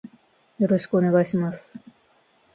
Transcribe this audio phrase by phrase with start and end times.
[0.57, 1.77] よろしくお願いします。